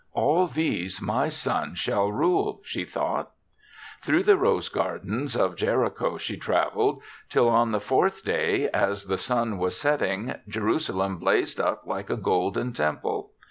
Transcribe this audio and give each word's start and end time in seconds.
'All 0.13 0.47
these 0.47 0.99
my 0.99 1.29
son 1.29 1.75
shall 1.75 2.11
rule/ 2.11 2.61
she 2.63 2.85
thought. 2.85 3.29
"Through 4.01 4.23
the 4.23 4.35
rose 4.35 4.67
gardens 4.67 5.35
of 5.35 5.55
Jericho 5.55 6.17
she 6.17 6.37
traveled, 6.37 7.03
till 7.29 7.47
on 7.47 7.71
the 7.71 7.79
fourth 7.79 8.23
day, 8.23 8.67
as 8.73 9.05
the 9.05 9.19
sun 9.19 9.59
was 9.59 9.77
setting, 9.79 10.33
Jerusa 10.49 10.95
lem 10.95 11.17
blazed 11.17 11.59
up 11.61 11.83
like 11.85 12.09
a 12.09 12.17
golden 12.17 12.73
temple. 12.73 13.33